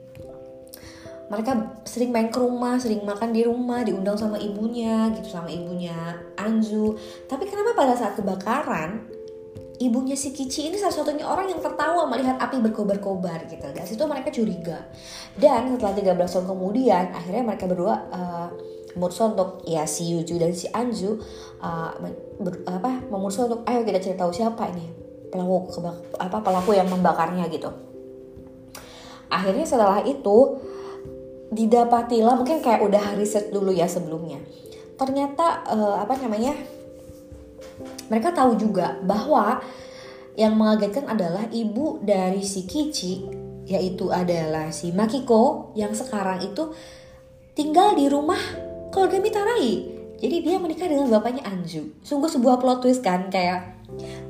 mereka 1.32 1.80
sering 1.88 2.12
main 2.12 2.28
ke 2.28 2.40
rumah, 2.40 2.76
sering 2.78 3.02
makan 3.08 3.32
di 3.32 3.48
rumah, 3.48 3.82
diundang 3.82 4.20
sama 4.20 4.36
ibunya 4.38 5.12
gitu 5.16 5.28
sama 5.32 5.48
ibunya 5.48 5.96
Anju. 6.36 6.94
Tapi 7.26 7.44
kenapa 7.48 7.72
pada 7.74 7.96
saat 7.96 8.20
kebakaran 8.20 9.08
ibunya 9.82 10.14
si 10.14 10.36
Kici 10.36 10.70
ini 10.70 10.78
salah 10.78 10.94
satunya 10.94 11.26
orang 11.26 11.50
yang 11.50 11.60
tertawa 11.64 12.06
melihat 12.06 12.38
api 12.38 12.62
berkobar-kobar 12.62 13.50
gitu. 13.50 13.66
Dan 13.72 13.84
situ 13.88 14.04
mereka 14.06 14.30
curiga. 14.30 14.78
Dan 15.34 15.74
setelah 15.76 15.96
13 15.96 16.30
tahun 16.30 16.48
kemudian 16.48 17.04
akhirnya 17.16 17.44
mereka 17.44 17.66
berdua 17.66 17.96
uh, 18.14 18.48
memutuskan 18.94 19.34
untuk 19.34 19.66
ya 19.66 19.84
si 19.90 20.14
Yuju 20.14 20.38
dan 20.38 20.54
si 20.54 20.70
Anju 20.70 21.18
uh, 21.60 21.92
ber, 22.38 22.54
apa 22.70 23.02
memutuskan 23.10 23.50
untuk 23.50 23.62
ayo 23.66 23.82
kita 23.82 24.00
cari 24.00 24.16
tahu 24.18 24.32
siapa 24.32 24.70
ini 24.70 24.86
pelaku 25.34 25.74
kebak, 25.74 25.98
apa 26.22 26.38
pelaku 26.46 26.78
yang 26.78 26.86
membakarnya 26.86 27.50
gitu. 27.50 27.74
Akhirnya 29.34 29.66
setelah 29.66 30.06
itu 30.06 30.62
didapatilah 31.54 32.36
mungkin 32.36 32.60
kayak 32.60 32.82
udah 32.82 33.14
riset 33.16 33.54
dulu 33.54 33.70
ya 33.70 33.86
sebelumnya. 33.86 34.42
Ternyata 34.98 35.66
uh, 35.70 35.96
apa 36.02 36.18
namanya 36.20 36.58
mereka 38.10 38.34
tahu 38.34 38.58
juga 38.58 38.98
bahwa 39.06 39.62
yang 40.34 40.58
mengagetkan 40.58 41.06
adalah 41.06 41.46
ibu 41.54 42.02
dari 42.02 42.42
si 42.42 42.66
Kici 42.66 43.22
yaitu 43.64 44.12
adalah 44.12 44.74
si 44.76 44.92
Makiko 44.92 45.72
yang 45.78 45.96
sekarang 45.96 46.44
itu 46.44 46.74
tinggal 47.56 47.96
di 47.96 48.12
rumah 48.12 48.40
keluarga 48.92 49.22
Mitarai. 49.24 49.94
Jadi 50.20 50.36
dia 50.40 50.56
menikah 50.60 50.88
dengan 50.88 51.12
bapaknya 51.12 51.44
Anju. 51.48 52.00
Sungguh 52.04 52.32
sebuah 52.32 52.60
plot 52.60 52.84
twist 52.84 53.04
kan 53.04 53.28
kayak 53.28 53.76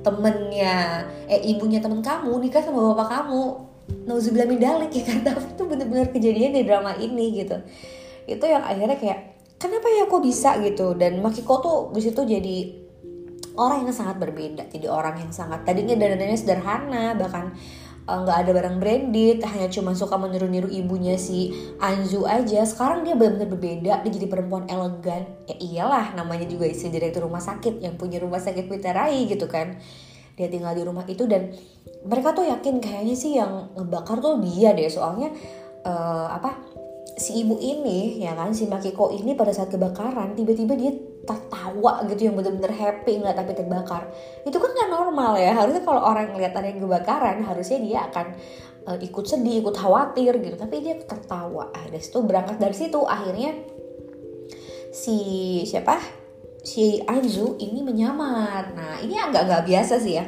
temennya 0.04 1.08
eh 1.32 1.40
ibunya 1.54 1.80
temen 1.80 2.04
kamu 2.04 2.44
nikah 2.44 2.60
sama 2.60 2.92
bapak 2.92 3.08
kamu 3.08 3.73
nauzubillah 3.88 4.48
min 4.48 4.60
dalik 4.60 4.92
ya 4.94 5.04
kan? 5.04 5.24
Tapi 5.28 5.56
itu 5.56 5.64
bener-bener 5.68 6.08
kejadian 6.12 6.56
di 6.56 6.64
drama 6.64 6.96
ini 7.00 7.44
gitu. 7.44 7.58
Itu 8.28 8.46
yang 8.48 8.64
akhirnya 8.64 8.96
kayak 9.00 9.20
kenapa 9.60 9.88
ya 9.92 10.04
kok 10.08 10.24
bisa? 10.24 10.60
Gitu. 10.60 10.96
Dan 10.96 11.20
Makiko 11.20 11.56
tuh 11.60 11.78
di 11.92 12.02
situ 12.04 12.22
jadi 12.24 12.84
orang 13.58 13.86
yang 13.86 13.94
sangat 13.94 14.18
berbeda 14.18 14.66
jadi 14.70 14.90
orang 14.90 15.22
yang 15.22 15.32
sangat 15.34 15.62
tadinya 15.62 15.94
dandannya 15.94 16.38
sederhana 16.38 17.14
bahkan 17.14 17.54
eh, 18.10 18.18
nggak 18.18 18.38
uh, 18.38 18.42
ada 18.42 18.52
barang 18.52 18.78
branded 18.82 19.46
hanya 19.46 19.68
cuma 19.70 19.94
suka 19.94 20.18
meniru-niru 20.18 20.68
ibunya 20.68 21.16
si 21.16 21.56
Anzu 21.80 22.28
aja. 22.28 22.66
Sekarang 22.68 23.08
dia 23.08 23.16
benar-benar 23.16 23.48
berbeda 23.48 23.94
dia 24.04 24.12
jadi 24.12 24.28
perempuan 24.28 24.68
elegan. 24.68 25.24
Ya 25.48 25.56
iyalah 25.56 26.18
namanya 26.18 26.50
juga 26.50 26.68
istri 26.68 26.92
direktur 26.92 27.24
rumah 27.24 27.40
sakit 27.40 27.80
yang 27.80 27.96
punya 27.96 28.20
rumah 28.20 28.44
sakit 28.44 28.68
Witerai 28.68 29.24
gitu 29.30 29.48
kan 29.48 29.80
dia 30.34 30.48
tinggal 30.50 30.74
di 30.74 30.84
rumah 30.86 31.06
itu 31.06 31.30
dan 31.30 31.54
mereka 32.04 32.34
tuh 32.36 32.46
yakin 32.46 32.82
kayaknya 32.84 33.16
sih 33.16 33.38
yang 33.38 33.74
ngebakar 33.78 34.20
tuh 34.20 34.42
dia 34.42 34.74
deh. 34.76 34.90
Soalnya 34.90 35.32
uh, 35.86 36.28
apa 36.34 36.58
si 37.14 37.46
ibu 37.46 37.62
ini 37.62 38.26
ya 38.26 38.34
kan 38.34 38.52
si 38.52 38.66
Makiko 38.66 39.14
ini 39.14 39.38
pada 39.38 39.54
saat 39.54 39.70
kebakaran 39.70 40.34
tiba-tiba 40.34 40.74
dia 40.74 40.92
tertawa 41.24 42.04
gitu 42.10 42.28
yang 42.28 42.36
bener-bener 42.36 42.74
happy 42.74 43.22
nggak 43.22 43.36
tapi 43.38 43.52
terbakar. 43.56 44.04
Itu 44.44 44.58
kan 44.60 44.74
nggak 44.74 44.90
normal 44.92 45.40
ya. 45.40 45.56
Harusnya 45.56 45.86
kalau 45.86 46.02
orang 46.04 46.36
ngeliat 46.36 46.54
ada 46.58 46.68
yang 46.68 46.82
kebakaran 46.84 47.38
harusnya 47.46 47.80
dia 47.80 48.00
akan 48.12 48.28
uh, 48.90 48.98
ikut 49.00 49.26
sedih 49.30 49.64
ikut 49.64 49.76
khawatir 49.78 50.34
gitu. 50.44 50.56
Tapi 50.60 50.76
dia 50.84 51.00
tertawa. 51.00 51.72
Ah, 51.72 51.88
dari 51.88 52.04
situ 52.04 52.20
berangkat. 52.26 52.58
Dari 52.60 52.76
situ 52.76 53.00
akhirnya 53.06 53.56
si 54.94 55.18
siapa 55.66 56.23
si 56.64 57.04
Anju 57.04 57.60
ini 57.60 57.84
menyamar. 57.84 58.72
Nah 58.74 58.98
ini 59.04 59.20
agak 59.20 59.46
nggak 59.46 59.64
biasa 59.68 60.00
sih 60.00 60.16
ya. 60.16 60.26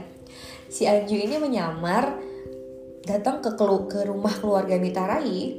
Si 0.68 0.84
Anju 0.84 1.16
ini 1.16 1.40
menyamar 1.40 2.20
datang 3.08 3.40
ke 3.40 3.56
kelu 3.56 3.88
ke 3.88 4.04
rumah 4.04 4.36
keluarga 4.36 4.76
Mitarai, 4.76 5.56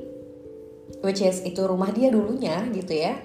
which 1.00 1.24
is 1.24 1.40
itu 1.42 1.64
rumah 1.64 1.88
dia 1.90 2.12
dulunya 2.12 2.60
gitu 2.74 2.92
ya, 2.92 3.16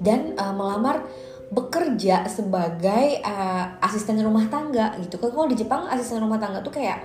dan 0.00 0.32
uh, 0.40 0.54
melamar 0.56 1.04
bekerja 1.46 2.26
sebagai 2.26 3.22
uh, 3.22 3.78
asisten 3.82 4.18
rumah 4.22 4.48
tangga 4.50 4.96
gitu. 5.02 5.20
Kan 5.20 5.30
kalau 5.34 5.46
di 5.46 5.58
Jepang 5.58 5.86
asisten 5.90 6.18
rumah 6.18 6.38
tangga 6.38 6.62
tuh 6.62 6.74
kayak 6.74 7.02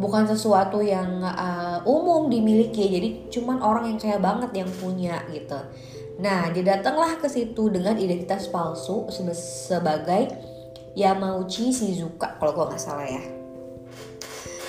bukan 0.00 0.24
sesuatu 0.24 0.80
yang 0.80 1.20
uh, 1.20 1.84
umum 1.84 2.32
dimiliki, 2.32 2.88
jadi 2.88 3.08
cuman 3.28 3.60
orang 3.60 3.92
yang 3.92 3.98
kaya 4.00 4.18
banget 4.18 4.50
yang 4.56 4.70
punya 4.80 5.20
gitu. 5.28 5.60
Nah, 6.20 6.52
dia 6.52 6.76
datanglah 6.76 7.16
ke 7.16 7.30
situ 7.30 7.72
dengan 7.72 7.96
identitas 7.96 8.50
palsu 8.52 9.08
sebagai 9.32 10.28
Yamauchi 10.92 11.72
Shizuka 11.72 12.36
kalau 12.36 12.52
gue 12.52 12.64
nggak 12.74 12.82
salah 12.82 13.08
ya. 13.08 13.24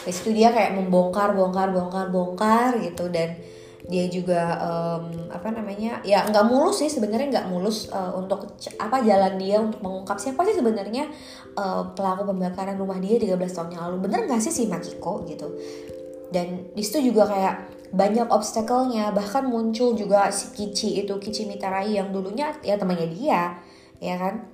Di 0.04 0.12
situ 0.12 0.36
dia 0.36 0.52
kayak 0.52 0.76
membongkar, 0.76 1.36
bongkar, 1.36 1.72
bongkar, 1.72 2.08
bongkar 2.12 2.80
gitu 2.80 3.12
dan 3.12 3.36
dia 3.84 4.08
juga 4.08 4.56
um, 4.64 5.28
apa 5.28 5.52
namanya 5.52 6.00
ya 6.08 6.24
nggak 6.24 6.48
mulus 6.48 6.80
sih 6.80 6.88
sebenarnya 6.88 7.28
nggak 7.28 7.48
mulus 7.52 7.92
uh, 7.92 8.16
untuk 8.16 8.56
apa 8.80 9.04
jalan 9.04 9.36
dia 9.36 9.60
untuk 9.60 9.84
mengungkap 9.84 10.16
siapa 10.24 10.40
sih 10.48 10.56
sebenarnya 10.56 11.12
uh, 11.60 11.92
pelaku 11.92 12.32
pembakaran 12.32 12.80
rumah 12.80 12.96
dia 13.04 13.20
13 13.20 13.36
tahun 13.44 13.70
yang 13.76 13.84
lalu 13.92 14.08
bener 14.08 14.24
nggak 14.24 14.40
sih 14.40 14.56
si 14.56 14.72
Makiko 14.72 15.28
gitu 15.28 15.52
dan 16.32 16.72
di 16.72 16.80
situ 16.80 17.12
juga 17.12 17.28
kayak 17.28 17.83
banyak 17.94 18.26
obstacle-nya 18.26 19.14
bahkan 19.14 19.46
muncul 19.46 19.94
juga 19.94 20.34
si 20.34 20.50
Kichi 20.50 21.06
itu 21.06 21.14
Kichi 21.22 21.46
Mitarai 21.46 21.94
yang 21.94 22.10
dulunya 22.10 22.50
ya 22.66 22.74
temannya 22.74 23.06
dia 23.14 23.62
ya 24.02 24.18
kan? 24.18 24.50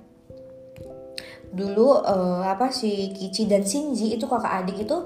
Dulu 1.50 2.04
uh, 2.04 2.44
apa 2.44 2.68
si 2.68 3.10
Kichi 3.16 3.48
dan 3.48 3.64
Shinji 3.64 4.14
itu 4.14 4.28
kakak 4.28 4.62
adik 4.62 4.84
itu 4.84 4.96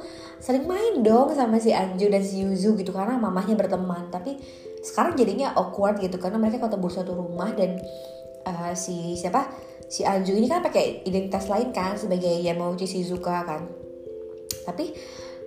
sering 0.42 0.66
main 0.66 1.00
dong 1.00 1.32
sama 1.32 1.62
si 1.62 1.72
Anju 1.72 2.10
dan 2.10 2.20
si 2.20 2.42
Yuzu 2.42 2.74
gitu 2.76 2.90
karena 2.90 3.16
mamahnya 3.16 3.54
berteman. 3.54 4.10
Tapi 4.10 4.36
sekarang 4.82 5.14
jadinya 5.14 5.54
awkward 5.56 6.02
gitu 6.02 6.18
karena 6.18 6.36
mereka 6.36 6.66
ketemu 6.66 6.88
satu 6.90 7.16
rumah 7.16 7.54
dan 7.54 7.80
uh, 8.50 8.74
si 8.74 9.14
siapa? 9.14 9.46
Si 9.86 10.02
Anju 10.02 10.34
ini 10.34 10.50
kan 10.50 10.60
pakai 10.60 11.06
identitas 11.06 11.46
lain 11.46 11.70
kan 11.70 11.94
sebagai 11.96 12.34
Yamauchi 12.42 12.84
Shizuka 12.84 13.46
kan. 13.46 13.64
Tapi 14.68 14.90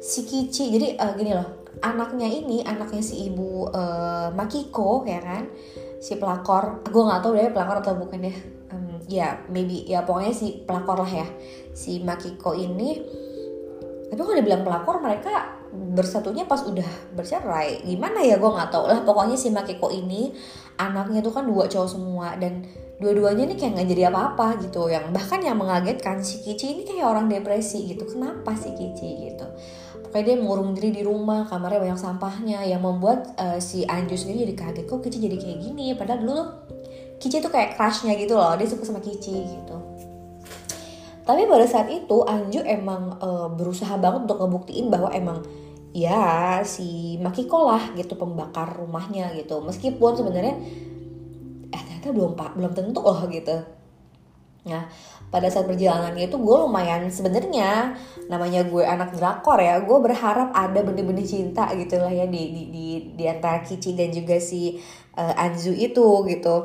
si 0.02 0.24
Kichi 0.24 0.72
jadi 0.72 0.98
uh, 0.98 1.14
gini 1.14 1.36
loh 1.36 1.67
anaknya 1.82 2.28
ini 2.28 2.66
anaknya 2.66 3.04
si 3.04 3.30
ibu 3.30 3.70
uh, 3.70 4.30
Makiko 4.34 5.06
ya 5.06 5.22
kan? 5.22 5.50
Si 6.02 6.18
pelakor. 6.18 6.86
Gue 6.88 7.04
nggak 7.06 7.22
tahu 7.22 7.32
deh 7.38 7.52
pelakor 7.54 7.82
atau 7.82 7.98
bukan 7.98 8.30
ya. 8.30 8.36
Um, 8.68 9.00
ya 9.08 9.28
maybe 9.48 9.88
ya 9.88 10.04
pokoknya 10.04 10.34
si 10.34 10.64
pelakor 10.66 11.04
lah 11.06 11.12
ya. 11.26 11.28
Si 11.74 12.02
Makiko 12.02 12.54
ini 12.58 13.02
tapi 14.08 14.24
kalau 14.24 14.40
dibilang 14.40 14.64
pelakor 14.64 15.04
mereka 15.04 15.60
bersatunya 15.68 16.48
pas 16.48 16.64
udah 16.64 16.88
bercerai. 17.14 17.84
Gimana 17.84 18.24
ya 18.24 18.40
gue 18.40 18.50
nggak 18.50 18.72
tahu. 18.72 18.88
Lah 18.88 19.04
pokoknya 19.04 19.36
si 19.36 19.52
Makiko 19.52 19.92
ini 19.92 20.32
anaknya 20.80 21.20
tuh 21.20 21.34
kan 21.36 21.44
dua 21.44 21.68
cowok 21.68 21.90
semua 21.90 22.38
dan 22.40 22.64
dua-duanya 22.98 23.46
ini 23.46 23.56
kayak 23.60 23.78
nggak 23.78 23.90
jadi 23.92 24.04
apa-apa 24.10 24.64
gitu. 24.64 24.88
Yang 24.88 25.12
bahkan 25.12 25.44
yang 25.44 25.60
mengagetkan 25.60 26.24
si 26.24 26.40
Kici 26.40 26.72
ini 26.72 26.82
kayak 26.88 27.04
orang 27.04 27.28
depresi 27.28 27.84
gitu. 27.84 28.08
Kenapa 28.08 28.56
si 28.56 28.72
Kici 28.74 29.28
gitu 29.28 29.48
pokoknya 30.08 30.26
dia 30.34 30.36
mengurung 30.40 30.72
diri 30.72 30.90
di 30.96 31.04
rumah 31.04 31.46
kamarnya 31.46 31.84
banyak 31.84 32.00
sampahnya. 32.00 32.64
Yang 32.64 32.82
membuat 32.82 33.20
uh, 33.36 33.60
si 33.60 33.84
Anju 33.84 34.16
sendiri 34.16 34.48
jadi 34.48 34.56
kaget 34.56 34.86
kok 34.88 35.04
Kici 35.04 35.20
jadi 35.20 35.38
kayak 35.38 35.60
gini? 35.62 35.94
Padahal 35.94 36.24
dulu 36.24 36.32
tuh 36.40 36.50
Kici 37.20 37.44
tuh 37.44 37.52
kayak 37.52 37.76
crushnya 37.76 38.14
gitu 38.16 38.40
loh 38.40 38.56
dia 38.56 38.68
suka 38.70 38.88
sama 38.88 39.04
Kici 39.04 39.36
gitu. 39.36 39.78
Tapi 41.28 41.44
pada 41.44 41.68
saat 41.68 41.92
itu 41.92 42.24
Anju 42.24 42.64
emang 42.64 43.20
uh, 43.20 43.52
berusaha 43.52 44.00
banget 44.00 44.32
untuk 44.32 44.40
ngebuktiin 44.40 44.88
bahwa 44.88 45.12
emang 45.12 45.44
ya 45.92 46.62
si 46.64 47.20
Makiko 47.20 47.68
lah 47.68 47.92
gitu 48.00 48.16
pembakar 48.16 48.80
rumahnya 48.80 49.36
gitu. 49.36 49.60
Meskipun 49.60 50.16
sebenarnya 50.16 50.56
eh 51.68 51.82
ternyata 51.84 52.16
belum 52.16 52.32
pak 52.40 52.56
belum 52.56 52.72
tentu 52.72 53.04
loh 53.04 53.28
gitu. 53.28 53.60
Nah, 54.68 54.84
pada 55.28 55.52
saat 55.52 55.68
perjalanannya 55.68 56.32
itu 56.32 56.40
gue 56.40 56.56
lumayan 56.56 57.12
sebenarnya 57.12 58.00
namanya 58.32 58.64
gue 58.64 58.84
anak 58.84 59.16
drakor 59.16 59.60
ya, 59.60 59.80
gue 59.84 59.98
berharap 60.00 60.56
ada 60.56 60.80
benih-benih 60.84 61.28
cinta 61.28 61.68
gitu 61.76 62.00
lah 62.00 62.12
ya 62.12 62.28
di 62.28 62.52
di 62.52 62.64
di, 62.72 62.86
di 63.16 63.26
antara 63.28 63.64
Kici 63.64 63.96
dan 63.96 64.12
juga 64.12 64.40
si 64.40 64.80
uh, 65.20 65.34
Anzu 65.36 65.76
itu 65.76 66.24
gitu. 66.28 66.56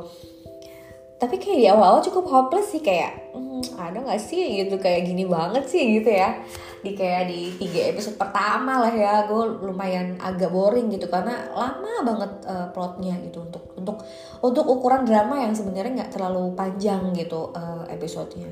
Tapi 1.23 1.39
kayak 1.39 1.59
di 1.63 1.67
awal-awal 1.71 2.03
cukup 2.03 2.27
hopeless 2.27 2.75
sih 2.75 2.83
kayak 2.83 3.31
hmm, 3.31 3.63
ada 3.79 4.03
nggak 4.03 4.19
sih 4.19 4.43
gitu 4.59 4.75
kayak 4.83 5.07
gini 5.07 5.23
banget 5.23 5.71
sih 5.71 6.03
gitu 6.03 6.11
ya. 6.11 6.43
Di 6.83 6.99
kayak 6.99 7.31
di 7.31 7.47
tiga 7.63 7.95
episode 7.95 8.19
pertama 8.19 8.83
lah 8.83 8.91
ya 8.91 9.31
gue 9.31 9.43
lumayan 9.63 10.19
agak 10.19 10.51
boring 10.51 10.91
gitu 10.91 11.07
karena 11.07 11.47
lama 11.55 12.03
banget 12.03 12.33
uh, 12.51 12.67
plotnya 12.75 13.15
gitu 13.23 13.39
untuk 13.39 13.71
untuk 13.79 14.03
untuk 14.43 14.67
ukuran 14.67 15.07
drama 15.07 15.47
yang 15.47 15.55
sebenarnya 15.55 16.03
nggak 16.03 16.11
terlalu 16.11 16.59
panjang 16.59 17.15
gitu 17.15 17.55
uh, 17.55 17.87
episodenya. 17.87 18.51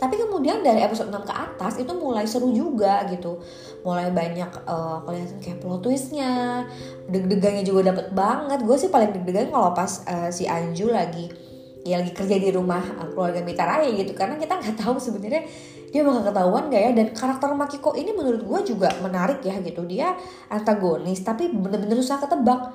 Tapi 0.00 0.16
kemudian 0.16 0.64
dari 0.64 0.80
episode 0.80 1.12
6 1.12 1.28
ke 1.28 1.34
atas 1.36 1.76
itu 1.76 1.92
mulai 1.92 2.24
seru 2.24 2.48
juga 2.56 3.04
gitu. 3.12 3.36
Mulai 3.84 4.08
banyak 4.08 4.64
uh, 4.64 5.04
kelihatan 5.04 5.36
kayak 5.44 5.60
plot 5.60 5.84
twistnya 5.84 6.64
deg-degannya 7.04 7.68
juga 7.68 7.92
dapet 7.92 8.08
banget. 8.16 8.64
Gue 8.64 8.80
sih 8.80 8.88
paling 8.88 9.12
deg-degan 9.12 9.52
kalau 9.52 9.76
pas 9.76 10.00
uh, 10.08 10.32
si 10.32 10.48
Anju 10.48 10.88
lagi 10.88 11.49
ya 11.86 11.96
lagi 12.00 12.12
kerja 12.12 12.36
di 12.36 12.52
rumah 12.52 12.80
uh, 12.80 13.08
keluarga 13.12 13.40
Mitaraya 13.44 13.88
gitu. 13.92 14.12
Karena 14.12 14.36
kita 14.36 14.60
nggak 14.60 14.76
tahu 14.80 15.00
sebenarnya 15.00 15.42
dia 15.90 16.06
bakal 16.06 16.22
ketahuan 16.30 16.70
gak 16.70 16.82
ya. 16.82 16.90
Dan 16.94 17.06
karakter 17.16 17.48
Makiko 17.56 17.90
ini 17.96 18.10
menurut 18.14 18.42
gue 18.44 18.60
juga 18.74 18.88
menarik 19.00 19.40
ya 19.42 19.56
gitu. 19.60 19.82
Dia 19.88 20.14
antagonis 20.52 21.20
tapi 21.24 21.48
bener-bener 21.50 21.98
susah 22.00 22.20
ketebak. 22.20 22.74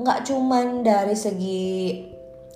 Nggak 0.00 0.18
cuman 0.28 0.86
dari 0.86 1.16
segi 1.16 2.00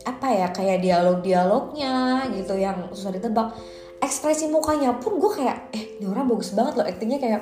apa 0.05 0.29
ya 0.29 0.53
kayak 0.53 0.85
dialog-dialognya 0.85 2.29
gitu 2.37 2.55
yang 2.57 2.93
susah 2.93 3.13
ditebak. 3.13 3.57
Ekspresi 4.05 4.53
mukanya 4.53 5.01
pun 5.01 5.17
gue 5.17 5.33
kayak 5.33 5.73
eh 5.73 5.97
ini 5.97 6.05
orang 6.05 6.29
bagus 6.29 6.53
banget 6.53 6.77
loh 6.77 6.85
aktingnya 6.85 7.17
kayak 7.17 7.41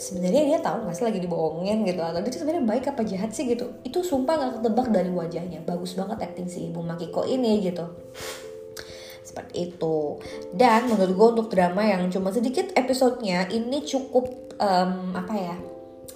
sebenarnya 0.00 0.42
dia 0.48 0.58
tahu 0.64 0.88
nggak 0.88 0.96
sih 0.96 1.04
lagi 1.04 1.20
dibohongin 1.20 1.84
gitu 1.84 2.00
atau 2.00 2.24
dia 2.24 2.32
sebenarnya 2.32 2.64
baik 2.64 2.84
apa 2.88 3.04
jahat 3.04 3.36
sih 3.36 3.44
gitu. 3.44 3.68
Itu 3.84 4.00
sumpah 4.00 4.34
nggak 4.40 4.52
ketebak 4.58 4.88
dari 4.88 5.12
wajahnya. 5.12 5.60
Bagus 5.68 5.92
banget 5.92 6.24
akting 6.24 6.48
si 6.48 6.72
ibu 6.72 6.80
Makiko 6.80 7.28
ini 7.28 7.60
gitu. 7.60 7.84
Seperti 9.20 9.70
itu. 9.70 10.16
Dan 10.56 10.88
menurut 10.88 11.12
gue 11.12 11.28
untuk 11.36 11.46
drama 11.52 11.84
yang 11.84 12.08
cuma 12.08 12.32
sedikit 12.32 12.72
episodenya 12.72 13.52
ini 13.52 13.84
cukup 13.84 14.56
um, 14.56 15.12
apa 15.12 15.34
ya 15.36 15.56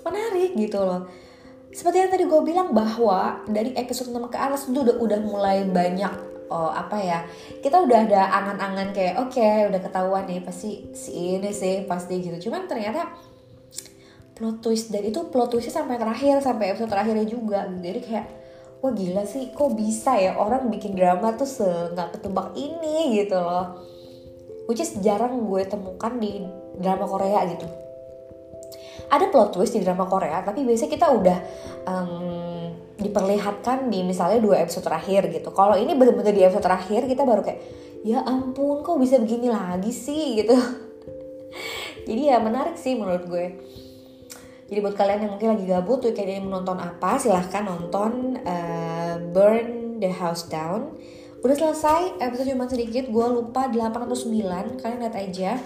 menarik 0.00 0.56
gitu 0.56 0.80
loh. 0.80 1.04
Seperti 1.68 2.00
yang 2.00 2.10
tadi 2.10 2.24
gue 2.24 2.40
bilang 2.40 2.72
bahwa 2.72 3.44
dari 3.44 3.76
episode 3.76 4.08
6 4.08 4.32
ke 4.32 4.38
atas 4.40 4.64
itu 4.64 4.80
udah 4.80 4.96
udah 4.96 5.20
mulai 5.20 5.68
banyak 5.68 6.32
oh 6.52 6.68
apa 6.70 7.00
ya 7.00 7.18
kita 7.64 7.80
udah 7.82 8.04
ada 8.04 8.30
angan-angan 8.30 8.92
kayak 8.92 9.16
oke 9.16 9.32
okay, 9.32 9.64
udah 9.64 9.80
ketahuan 9.80 10.28
nih 10.28 10.44
pasti 10.44 10.92
si 10.92 11.36
ini 11.36 11.52
sih 11.52 11.84
pasti 11.84 12.20
gitu. 12.22 12.48
Cuman 12.48 12.64
ternyata 12.70 13.10
plot 14.34 14.66
twist 14.66 14.90
dan 14.90 15.06
itu 15.06 15.30
plot 15.30 15.54
twistnya 15.54 15.82
sampai 15.82 15.94
terakhir 15.94 16.42
sampai 16.42 16.74
episode 16.74 16.90
terakhirnya 16.90 17.26
juga. 17.26 17.70
Jadi 17.70 18.00
kayak 18.02 18.26
wah 18.82 18.92
gila 18.92 19.24
sih 19.24 19.54
kok 19.54 19.72
bisa 19.78 20.18
ya 20.18 20.36
orang 20.36 20.68
bikin 20.68 20.98
drama 20.98 21.32
tuh 21.38 21.48
se 21.48 21.64
nggak 21.64 22.18
ketebak 22.18 22.52
ini 22.58 23.22
gitu 23.22 23.38
loh. 23.38 23.78
Which 24.66 24.82
is 24.82 24.96
jarang 25.00 25.46
gue 25.46 25.62
temukan 25.70 26.18
di 26.18 26.42
drama 26.82 27.06
Korea 27.06 27.46
gitu. 27.46 27.66
Ada 29.08 29.30
plot 29.30 29.54
twist 29.54 29.78
di 29.78 29.80
drama 29.86 30.10
Korea 30.10 30.42
tapi 30.42 30.66
biasanya 30.66 30.90
kita 30.90 31.06
udah 31.14 31.38
um, 31.86 32.74
diperlihatkan 32.98 33.86
di 33.90 34.02
misalnya 34.02 34.42
dua 34.42 34.66
episode 34.66 34.82
terakhir 34.82 35.30
gitu. 35.30 35.54
Kalau 35.54 35.78
ini 35.78 35.94
bener-bener 35.94 36.34
di 36.34 36.42
episode 36.42 36.66
terakhir 36.66 37.06
kita 37.06 37.22
baru 37.22 37.46
kayak 37.46 37.60
ya 38.02 38.26
ampun 38.26 38.82
kok 38.82 38.98
bisa 38.98 39.22
begini 39.22 39.46
lagi 39.46 39.94
sih? 39.94 40.26
Gitu. 40.42 40.56
Jadi 42.04 42.22
ya 42.28 42.36
menarik 42.42 42.76
sih 42.76 42.98
menurut 42.98 43.24
gue 43.30 43.46
jadi 44.64 44.78
buat 44.80 44.96
kalian 44.96 45.28
yang 45.28 45.32
mungkin 45.36 45.48
lagi 45.56 45.64
gabut 45.68 46.00
tuh 46.00 46.16
kayak 46.16 46.40
menonton 46.40 46.80
apa 46.80 47.20
silahkan 47.20 47.68
nonton 47.68 48.40
uh, 48.48 49.20
Burn 49.32 50.00
the 50.00 50.08
House 50.08 50.48
Down. 50.48 50.96
Udah 51.44 51.52
selesai 51.52 52.16
episode 52.24 52.56
cuma 52.56 52.64
sedikit 52.64 53.04
gue 53.12 53.26
lupa 53.28 53.68
8 53.68 53.92
atau 53.92 54.16
9 54.16 54.80
kalian 54.80 55.00
lihat 55.04 55.16
aja. 55.20 55.60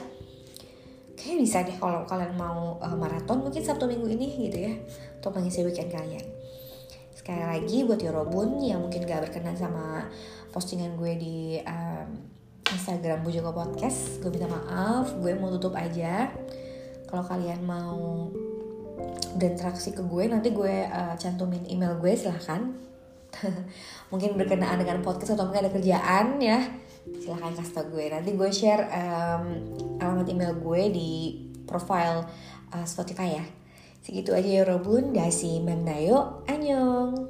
Kayaknya 1.15 1.37
bisa 1.39 1.57
deh 1.63 1.79
kalau 1.79 2.03
kalian 2.11 2.35
mau 2.35 2.83
uh, 2.83 2.97
maraton 2.99 3.47
mungkin 3.47 3.63
Sabtu 3.63 3.87
minggu 3.87 4.11
ini 4.11 4.51
gitu 4.51 4.59
ya 4.67 4.75
untuk 5.23 5.39
mengisi 5.39 5.63
weekend 5.63 5.95
kalian. 5.95 6.27
Sekali 7.15 7.43
lagi 7.43 7.87
buat 7.87 8.03
Yorobun 8.03 8.59
yang 8.59 8.83
mungkin 8.83 9.07
gak 9.07 9.31
berkenan 9.31 9.55
sama 9.55 10.11
postingan 10.51 10.99
gue 10.99 11.13
di 11.15 11.37
um, 11.63 12.19
Instagram 12.67 13.23
Bu 13.23 13.31
Joko 13.31 13.55
Podcast 13.55 14.19
gue 14.19 14.31
minta 14.35 14.51
maaf 14.51 15.15
gue 15.15 15.39
mau 15.39 15.55
tutup 15.55 15.79
aja. 15.79 16.35
Kalau 17.07 17.23
kalian 17.23 17.63
mau 17.63 18.29
berinteraksi 19.39 19.95
ke 19.95 20.03
gue 20.03 20.25
nanti 20.27 20.51
gue 20.51 20.85
uh, 20.91 21.15
cantumin 21.15 21.63
email 21.71 21.97
gue 22.03 22.13
silahkan. 22.19 22.75
Mungkin 24.13 24.35
berkenaan 24.35 24.83
dengan 24.83 25.05
podcast 25.05 25.37
atau 25.37 25.47
mungkin 25.47 25.69
ada 25.69 25.73
kerjaan 25.73 26.43
ya. 26.43 26.65
Silahkan 27.23 27.55
kasih 27.55 27.75
tau 27.77 27.87
gue. 27.93 28.05
Nanti 28.11 28.35
gue 28.35 28.51
share 28.51 28.89
um, 28.91 29.45
alamat 30.03 30.27
email 30.33 30.53
gue 30.59 30.83
di 30.91 31.11
profile 31.69 32.27
uh, 32.75 32.87
Spotify 32.89 33.39
ya. 33.39 33.45
Segitu 34.03 34.33
aja 34.33 34.49
ya 34.49 34.63
Robun, 34.65 35.13
dasi 35.13 35.61
mandayo, 35.61 36.41
anyong. 36.49 37.29